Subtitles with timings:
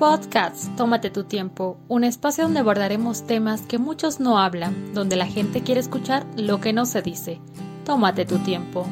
[0.00, 5.26] Podcast Tómate tu tiempo, un espacio donde abordaremos temas que muchos no hablan, donde la
[5.26, 7.38] gente quiere escuchar lo que no se dice.
[7.84, 8.86] Tómate tu tiempo.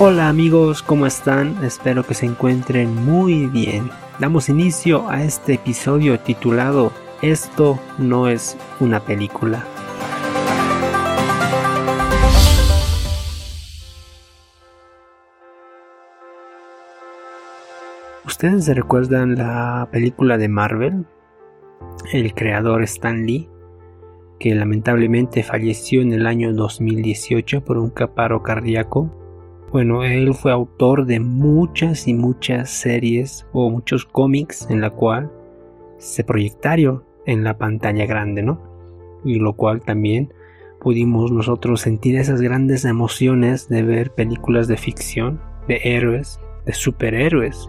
[0.00, 1.64] Hola amigos, ¿cómo están?
[1.64, 3.92] Espero que se encuentren muy bien.
[4.18, 6.90] Damos inicio a este episodio titulado
[7.22, 9.64] Esto no es una película.
[18.38, 21.06] ¿Ustedes se recuerdan la película de Marvel?
[22.12, 23.48] El creador Stan Lee,
[24.38, 29.10] que lamentablemente falleció en el año 2018 por un caparo cardíaco.
[29.72, 35.32] Bueno, él fue autor de muchas y muchas series o muchos cómics en la cual
[35.96, 38.62] se proyectaron en la pantalla grande, ¿no?
[39.24, 40.32] Y lo cual también
[40.80, 47.68] pudimos nosotros sentir esas grandes emociones de ver películas de ficción, de héroes, de superhéroes,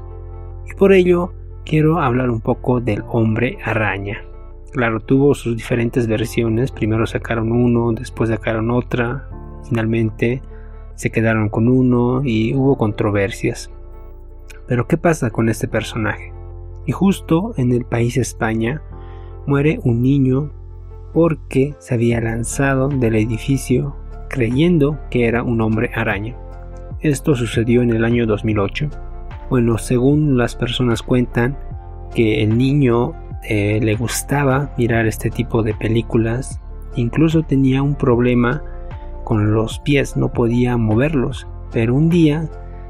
[0.70, 1.34] y por ello
[1.66, 4.24] quiero hablar un poco del hombre araña.
[4.72, 9.30] Claro, tuvo sus diferentes versiones, primero sacaron uno, después sacaron otra,
[9.68, 10.42] finalmente
[10.96, 13.72] se quedaron con uno y hubo controversias.
[14.68, 16.32] Pero ¿qué pasa con este personaje?
[16.86, 18.82] Y justo en el país España
[19.48, 20.52] muere un niño
[21.14, 23.96] porque se había lanzado del edificio
[24.30, 26.36] creyendo que era un hombre araña.
[27.02, 29.09] Esto sucedió en el año 2008
[29.50, 31.58] bueno, según las personas cuentan
[32.14, 36.60] que el niño eh, le gustaba mirar este tipo de películas,
[36.96, 38.64] incluso tenía un problema
[39.24, 42.50] con los pies, no podía moverlos, pero un día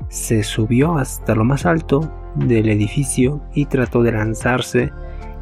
[0.10, 4.92] se subió hasta lo más alto del edificio y trató de lanzarse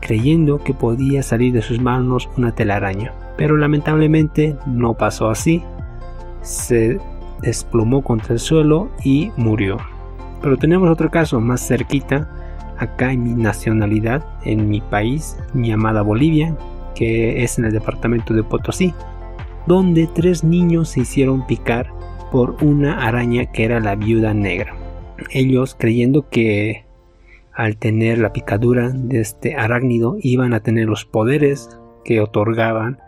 [0.01, 3.13] creyendo que podía salir de sus manos una telaraña.
[3.38, 5.63] Pero lamentablemente no pasó así.
[6.41, 7.00] Se
[7.41, 9.77] desplomó contra el suelo y murió.
[10.42, 12.30] Pero tenemos otro caso más cerquita,
[12.78, 16.56] acá en mi nacionalidad, en mi país, mi amada Bolivia,
[16.96, 18.94] que es en el departamento de Potosí,
[19.66, 21.92] donde tres niños se hicieron picar
[22.31, 24.75] por una araña que era la viuda negra.
[25.31, 26.86] Ellos creyendo que
[27.54, 33.00] al tener la picadura de este arácnido iban a tener los poderes que otorgaban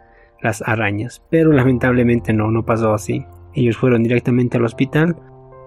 [0.42, 3.26] las arañas, pero lamentablemente no, no pasó así.
[3.54, 5.16] Ellos fueron directamente al hospital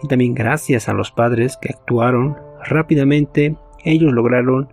[0.02, 4.68] y también gracias a los padres que actuaron rápidamente, ellos lograron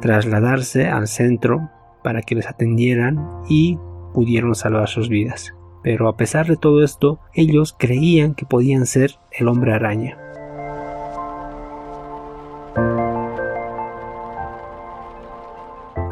[0.00, 1.70] trasladarse al centro
[2.02, 3.78] para que les atendieran y
[4.12, 5.54] pudieron salvar sus vidas.
[5.82, 10.18] Pero a pesar de todo esto, ellos creían que podían ser el hombre araña.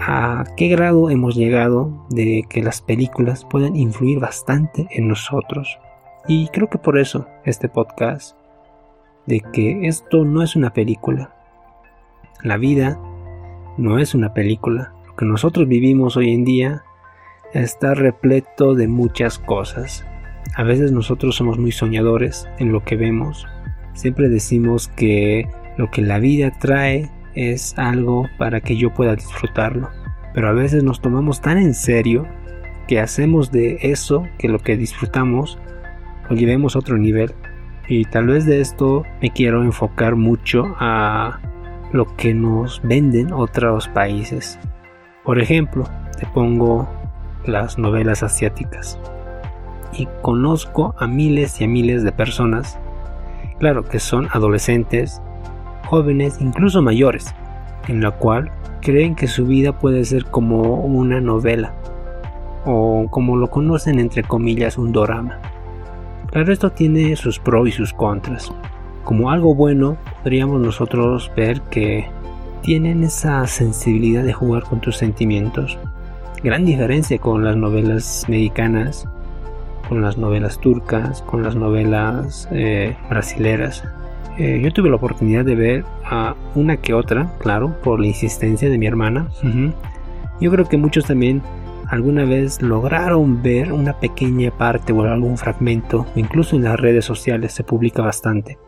[0.04, 5.78] ¿A qué grado hemos llegado de que las películas pueden influir bastante en nosotros?
[6.28, 8.36] Y creo que por eso este podcast,
[9.26, 11.34] de que esto no es una película.
[12.42, 12.98] La vida
[13.76, 14.92] no es una película.
[15.06, 16.84] Lo que nosotros vivimos hoy en día
[17.52, 20.06] está repleto de muchas cosas.
[20.54, 23.46] A veces nosotros somos muy soñadores en lo que vemos.
[23.94, 29.90] Siempre decimos que lo que la vida trae es algo para que yo pueda disfrutarlo.
[30.34, 32.26] Pero a veces nos tomamos tan en serio
[32.86, 35.58] que hacemos de eso que lo que disfrutamos
[36.34, 37.32] llevemos a otro nivel.
[37.88, 41.40] Y tal vez de esto me quiero enfocar mucho a
[41.92, 44.58] lo que nos venden otros países.
[45.24, 45.84] Por ejemplo,
[46.18, 46.88] te pongo
[47.44, 48.98] las novelas asiáticas.
[49.92, 52.78] Y conozco a miles y a miles de personas,
[53.58, 55.20] claro que son adolescentes,
[55.86, 57.34] jóvenes, incluso mayores,
[57.88, 58.50] en la cual
[58.80, 61.74] creen que su vida puede ser como una novela,
[62.64, 65.38] o como lo conocen entre comillas un drama.
[66.32, 68.50] Claro, esto tiene sus pros y sus contras.
[69.04, 72.08] Como algo bueno, podríamos nosotros ver que
[72.62, 75.78] tienen esa sensibilidad de jugar con tus sentimientos.
[76.42, 79.06] Gran diferencia con las novelas mexicanas,
[79.90, 83.84] con las novelas turcas, con las novelas eh, brasileras.
[84.38, 88.70] Eh, yo tuve la oportunidad de ver a una que otra, claro, por la insistencia
[88.70, 89.28] de mi hermana.
[90.40, 91.42] Yo creo que muchos también
[91.92, 97.52] alguna vez lograron ver una pequeña parte o algún fragmento, incluso en las redes sociales
[97.52, 98.58] se publica bastante.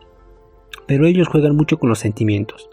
[0.85, 2.69] Pero ellos juegan mucho con los sentimientos.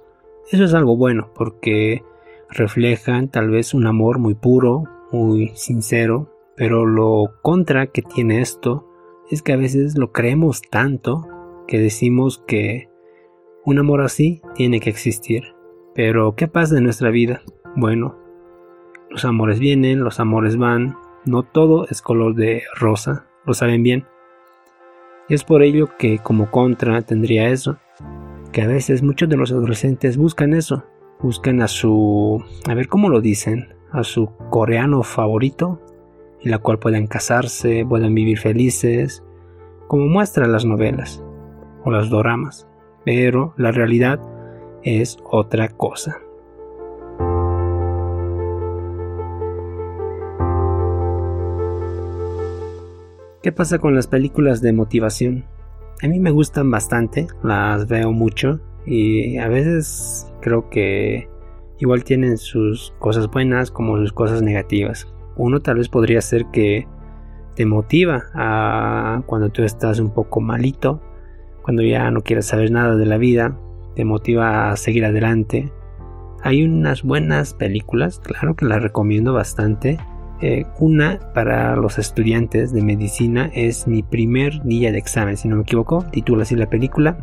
[0.50, 2.02] Eso es algo bueno porque
[2.50, 8.86] reflejan tal vez un amor muy puro, muy sincero, pero lo contra que tiene esto
[9.30, 11.26] es que a veces lo creemos tanto
[11.66, 12.90] que decimos que
[13.64, 15.44] un amor así tiene que existir.
[15.94, 17.40] Pero ¿qué pasa en nuestra vida?
[17.74, 18.21] Bueno,
[19.12, 24.06] los amores vienen, los amores van, no todo es color de rosa, lo saben bien.
[25.28, 27.76] Y es por ello que como contra tendría eso,
[28.52, 30.86] que a veces muchos de los adolescentes buscan eso,
[31.20, 35.80] buscan a su, a ver cómo lo dicen, a su coreano favorito,
[36.40, 39.22] en la cual puedan casarse, puedan vivir felices,
[39.88, 41.22] como muestran las novelas
[41.84, 42.66] o las doramas.
[43.04, 44.20] Pero la realidad
[44.82, 46.18] es otra cosa.
[53.42, 55.44] ¿Qué pasa con las películas de motivación?
[56.00, 61.28] A mí me gustan bastante, las veo mucho y a veces creo que
[61.80, 65.12] igual tienen sus cosas buenas como sus cosas negativas.
[65.34, 66.86] Uno tal vez podría ser que
[67.56, 71.02] te motiva a cuando tú estás un poco malito,
[71.62, 73.58] cuando ya no quieres saber nada de la vida,
[73.96, 75.72] te motiva a seguir adelante.
[76.44, 79.98] Hay unas buenas películas, claro que las recomiendo bastante,
[80.42, 85.54] eh, una para los estudiantes de medicina es mi primer día de examen, si no
[85.54, 86.04] me equivoco.
[86.10, 87.16] Titula así la película.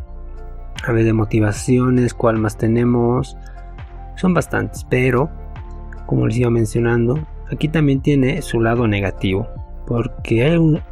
[0.88, 3.36] A ver de motivaciones, cuál más tenemos.
[4.16, 5.30] Son bastantes, pero
[6.06, 7.20] como les iba mencionando,
[7.52, 9.50] aquí también tiene su lado negativo.
[9.86, 10.44] Porque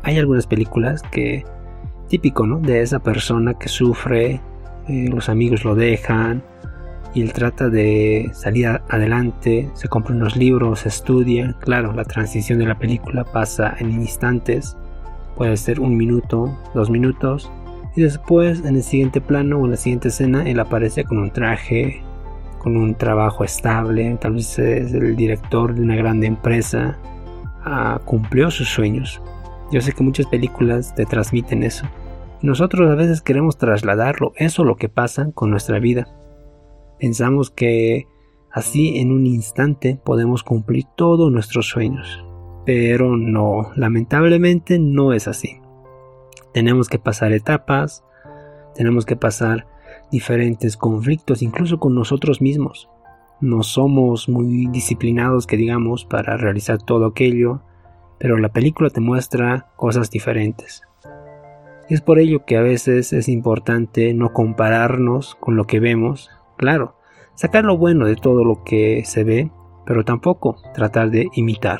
[0.03, 1.45] hay, algunas películas que,
[2.09, 2.59] típico, ¿no?
[2.59, 4.41] De esa persona que sufre,
[4.89, 6.43] eh, los amigos lo dejan,
[7.13, 11.55] y él trata de salir adelante, se compra unos libros, estudia.
[11.59, 14.77] Claro, la transición de la película pasa en instantes,
[15.35, 17.51] puede ser un minuto, dos minutos,
[17.95, 21.31] y después en el siguiente plano o en la siguiente escena él aparece con un
[21.31, 22.03] traje,
[22.59, 26.97] con un trabajo estable, tal vez es el director de una grande empresa,
[27.63, 29.21] ah, cumplió sus sueños.
[29.71, 31.85] Yo sé que muchas películas te transmiten eso.
[32.41, 36.07] Nosotros a veces queremos trasladarlo, eso lo que pasa con nuestra vida.
[36.99, 38.07] Pensamos que
[38.51, 42.23] así en un instante podemos cumplir todos nuestros sueños.
[42.65, 45.61] Pero no, lamentablemente no es así.
[46.53, 48.03] Tenemos que pasar etapas,
[48.75, 49.67] tenemos que pasar
[50.11, 52.89] diferentes conflictos, incluso con nosotros mismos.
[53.39, 57.61] No somos muy disciplinados, que digamos, para realizar todo aquello,
[58.19, 60.81] pero la película te muestra cosas diferentes.
[61.89, 66.31] Y es por ello que a veces es importante no compararnos con lo que vemos,
[66.57, 66.95] Claro,
[67.35, 69.51] sacar lo bueno de todo lo que se ve,
[69.85, 71.79] pero tampoco tratar de imitar.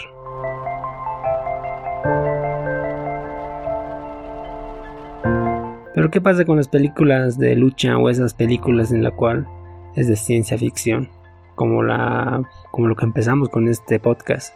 [5.95, 9.47] Pero ¿qué pasa con las películas de lucha o esas películas en la cual
[9.95, 11.09] es de ciencia ficción?
[11.55, 14.53] Como la como lo que empezamos con este podcast,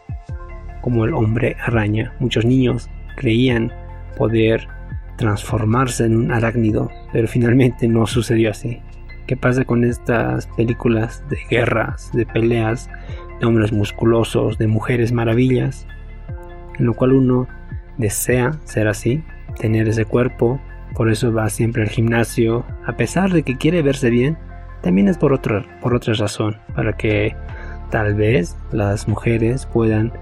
[0.82, 2.14] como el hombre araña.
[2.20, 3.72] Muchos niños creían
[4.16, 4.68] poder
[5.16, 8.80] transformarse en un arácnido, pero finalmente no sucedió así.
[9.26, 12.90] ¿Qué pasa con estas películas de guerras, de peleas,
[13.40, 15.86] de hombres musculosos, de mujeres maravillas?
[16.78, 17.46] En lo cual uno
[17.98, 19.22] desea ser así,
[19.58, 20.60] tener ese cuerpo,
[20.94, 24.36] por eso va siempre al gimnasio, a pesar de que quiere verse bien,
[24.82, 27.34] también es por otra, por otra razón, para que
[27.90, 30.12] tal vez las mujeres puedan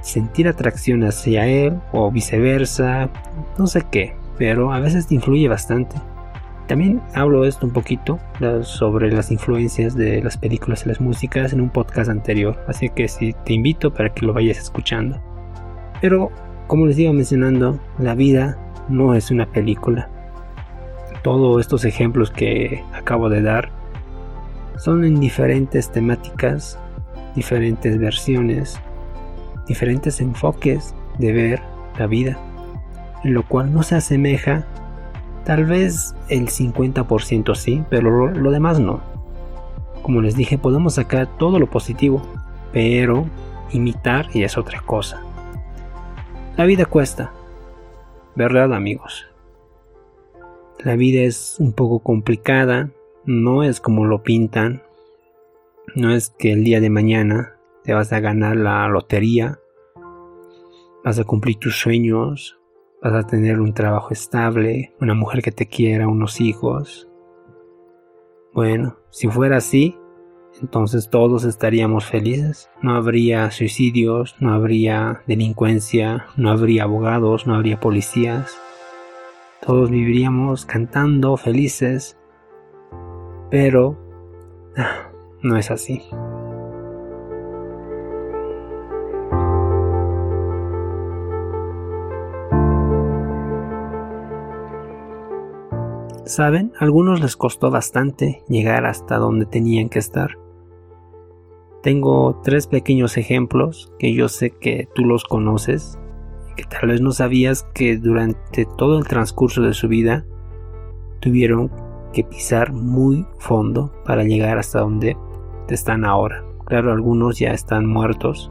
[0.00, 3.10] sentir atracción hacia él o viceversa,
[3.58, 5.96] no sé qué, pero a veces te influye bastante.
[6.68, 8.18] También hablo esto un poquito
[8.62, 13.08] sobre las influencias de las películas y las músicas en un podcast anterior, así que
[13.08, 15.18] sí, te invito para que lo vayas escuchando.
[16.02, 16.30] Pero,
[16.66, 18.58] como les iba mencionando, la vida
[18.90, 20.10] no es una película.
[21.22, 23.70] Todos estos ejemplos que acabo de dar
[24.76, 26.78] son en diferentes temáticas,
[27.34, 28.78] diferentes versiones,
[29.66, 31.62] diferentes enfoques de ver
[31.98, 32.38] la vida,
[33.24, 34.66] en lo cual no se asemeja
[35.48, 39.00] Tal vez el 50% sí, pero lo, demás no.
[40.02, 42.20] Como les dije, podemos sacar todo lo positivo,
[42.70, 43.24] pero
[43.72, 45.22] imitar y es otra cosa.
[46.58, 47.32] La vida cuesta,
[48.34, 49.24] ¿verdad amigos?
[50.80, 52.90] La vida es un poco complicada,
[53.24, 54.82] no es como lo pintan,
[55.94, 59.58] no es que el día de mañana te vas a ganar la lotería,
[61.02, 62.57] vas a cumplir tus sueños,
[63.02, 67.08] vas a tener un trabajo estable, una mujer que te quiera, unos hijos.
[68.52, 69.96] Bueno, si fuera así,
[70.60, 72.70] entonces todos estaríamos felices.
[72.82, 78.60] No habría suicidios, no habría delincuencia, no habría abogados, no habría policías.
[79.64, 82.16] Todos viviríamos cantando felices.
[83.50, 83.96] Pero
[84.76, 85.10] ah,
[85.42, 86.02] no es así.
[96.28, 100.36] Saben, algunos les costó bastante llegar hasta donde tenían que estar.
[101.82, 105.98] Tengo tres pequeños ejemplos que yo sé que tú los conoces,
[106.54, 110.26] que tal vez no sabías que durante todo el transcurso de su vida
[111.20, 111.70] tuvieron
[112.12, 115.16] que pisar muy fondo para llegar hasta donde
[115.70, 116.44] están ahora.
[116.66, 118.50] Claro, algunos ya están muertos,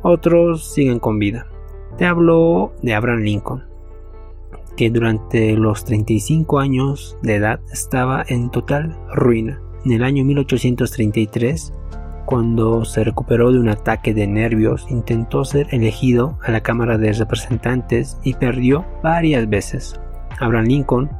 [0.00, 1.46] otros siguen con vida.
[1.98, 3.67] Te hablo de Abraham Lincoln,
[4.78, 9.60] que durante los 35 años de edad estaba en total ruina.
[9.84, 11.72] En el año 1833,
[12.26, 17.12] cuando se recuperó de un ataque de nervios, intentó ser elegido a la Cámara de
[17.12, 19.98] Representantes y perdió varias veces.
[20.38, 21.10] Abraham Lincoln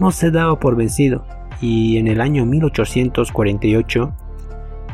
[0.00, 1.26] no se daba por vencido
[1.60, 4.10] y en el año 1848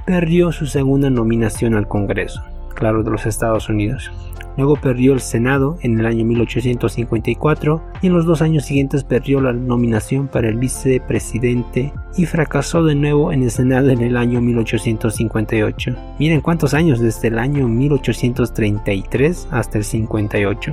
[0.07, 4.11] perdió su segunda nominación al Congreso, claro, de los Estados Unidos.
[4.57, 9.41] Luego perdió el Senado en el año 1854 y en los dos años siguientes perdió
[9.41, 14.41] la nominación para el vicepresidente y fracasó de nuevo en el Senado en el año
[14.43, 15.97] 1858.
[16.19, 20.73] Miren cuántos años desde el año 1833 hasta el 58.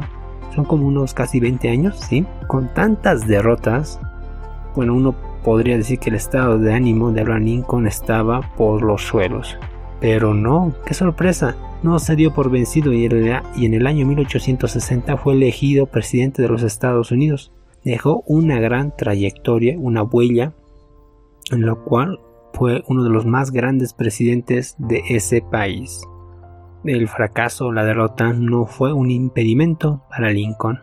[0.55, 2.25] Son como unos casi 20 años, ¿sí?
[2.47, 4.01] Con tantas derrotas,
[4.75, 9.03] bueno, uno podría decir que el estado de ánimo de Abraham Lincoln estaba por los
[9.03, 9.57] suelos.
[10.01, 15.33] Pero no, qué sorpresa, no se dio por vencido y en el año 1860 fue
[15.33, 17.51] elegido presidente de los Estados Unidos.
[17.83, 20.53] Dejó una gran trayectoria, una huella,
[21.51, 22.19] en la cual
[22.53, 26.01] fue uno de los más grandes presidentes de ese país.
[26.83, 30.79] El fracaso, la derrota, no fue un impedimento para Lincoln.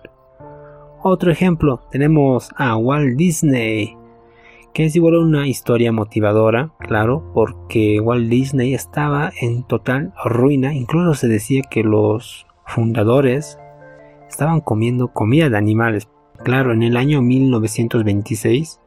[1.03, 3.97] Otro ejemplo, tenemos a Walt Disney,
[4.77, 11.15] que es igual una historia motivadora, claro, porque Walt Disney estaba en total ruina, incluso
[11.15, 13.59] se decía que los fundadores
[14.29, 16.11] estaban comiendo comida de animales.
[16.45, 18.79] Claro, en el año 1926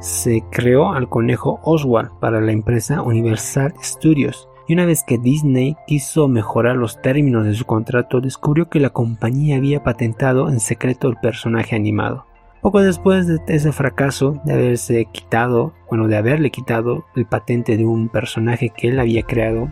[0.00, 4.48] se creó al conejo Oswald para la empresa Universal Studios.
[4.66, 8.88] Y una vez que Disney quiso mejorar los términos de su contrato, descubrió que la
[8.88, 12.31] compañía había patentado en secreto el personaje animado.
[12.62, 17.84] Poco después de ese fracaso de haberse quitado, bueno, de haberle quitado el patente de
[17.84, 19.68] un personaje que él había creado,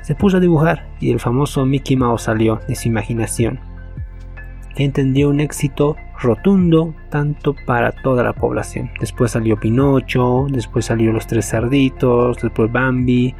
[0.00, 3.60] se puso a dibujar y el famoso Mickey Mouse salió de su imaginación,
[4.74, 8.90] que entendió un éxito rotundo tanto para toda la población.
[9.00, 13.34] Después salió Pinocho, después salió Los Tres Cerditos, después Bambi,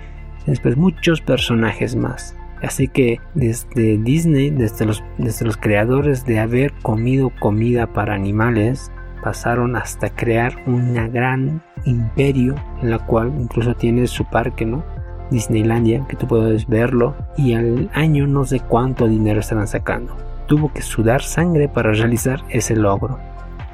[0.44, 2.36] después muchos personajes más.
[2.64, 8.90] Así que desde Disney, desde los, desde los creadores de haber comido comida para animales,
[9.22, 14.84] pasaron hasta crear un gran imperio en la cual incluso tiene su parque, ¿no?
[15.30, 20.16] Disneylandia, que tú puedes verlo y al año no sé cuánto dinero estarán sacando.
[20.46, 23.18] Tuvo que sudar sangre para realizar ese logro.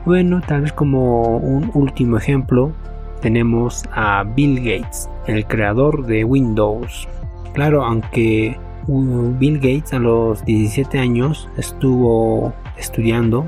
[0.06, 2.72] Bueno, tal vez como un último ejemplo,
[3.20, 7.08] tenemos a Bill Gates, el creador de Windows.
[7.52, 8.56] Claro, aunque
[8.86, 13.46] Bill Gates a los 17 años estuvo estudiando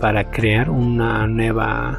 [0.00, 1.98] para crear una nueva,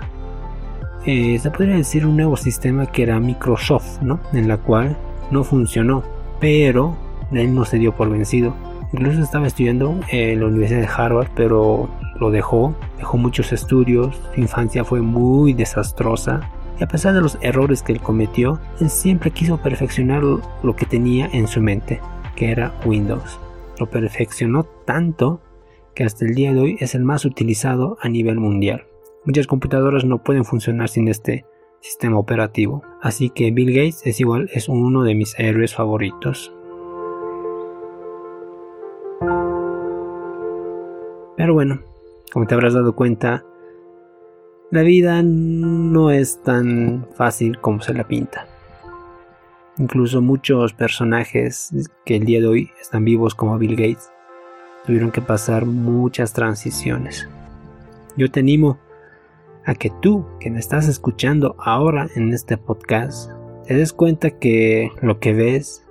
[1.05, 4.19] eh, se podría decir un nuevo sistema que era Microsoft, ¿no?
[4.33, 4.97] En la cual
[5.31, 6.03] no funcionó,
[6.39, 6.95] pero
[7.31, 8.55] él no se dio por vencido.
[8.93, 14.41] Incluso estaba estudiando en la Universidad de Harvard, pero lo dejó, dejó muchos estudios, su
[14.41, 16.49] infancia fue muy desastrosa.
[16.79, 20.85] Y a pesar de los errores que él cometió, él siempre quiso perfeccionar lo que
[20.85, 21.99] tenía en su mente
[22.39, 23.39] que era Windows.
[23.79, 25.41] Lo perfeccionó tanto
[25.93, 28.87] que hasta el día de hoy es el más utilizado a nivel mundial.
[29.25, 31.45] Muchas computadoras no pueden funcionar sin este
[31.81, 36.53] sistema operativo, así que Bill Gates es igual, es uno de mis héroes favoritos.
[41.35, 41.81] Pero bueno,
[42.31, 43.45] como te habrás dado cuenta,
[44.71, 48.47] la vida no es tan fácil como se la pinta.
[49.79, 51.73] Incluso muchos personajes
[52.05, 54.11] que el día de hoy están vivos como Bill Gates
[54.85, 57.29] tuvieron que pasar muchas transiciones.
[58.17, 58.77] Yo te animo
[59.65, 63.31] a que tú, que me estás escuchando ahora en este podcast,
[63.65, 65.85] te des cuenta que lo que ves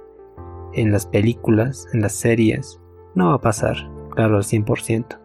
[0.74, 2.80] en las películas, en las series,
[3.14, 3.76] no va a pasar,
[4.10, 5.18] claro, al 100%.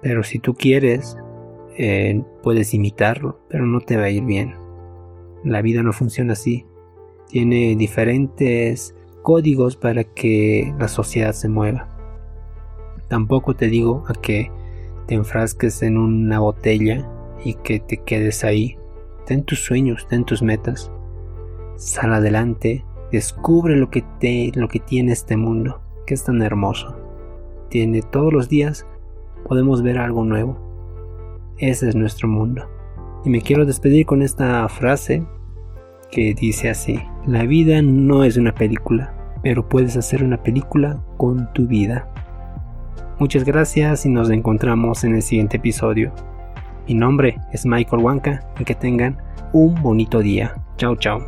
[0.00, 1.18] Pero si tú quieres,
[1.76, 4.54] eh, puedes imitarlo, pero no te va a ir bien.
[5.44, 6.64] La vida no funciona así
[7.28, 11.88] tiene diferentes códigos para que la sociedad se mueva.
[13.08, 14.50] Tampoco te digo a que
[15.06, 17.08] te enfrasques en una botella
[17.44, 18.76] y que te quedes ahí.
[19.26, 20.90] Ten tus sueños, ten tus metas.
[21.76, 26.96] Sal adelante, descubre lo que te lo que tiene este mundo, que es tan hermoso.
[27.68, 28.86] Tiene todos los días
[29.46, 30.56] podemos ver algo nuevo.
[31.56, 32.68] Ese es nuestro mundo.
[33.24, 35.26] Y me quiero despedir con esta frase
[36.10, 41.52] que dice así, la vida no es una película, pero puedes hacer una película con
[41.52, 42.08] tu vida.
[43.18, 46.12] Muchas gracias y nos encontramos en el siguiente episodio.
[46.86, 49.18] Mi nombre es Michael Wanka y que tengan
[49.52, 50.54] un bonito día.
[50.76, 51.20] Chao, chao.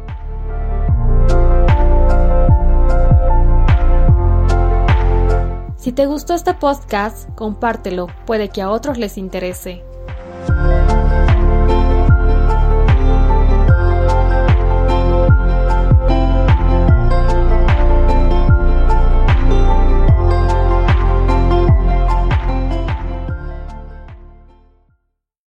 [5.77, 9.83] Si te gustó este podcast, compártelo, puede que a otros les interese.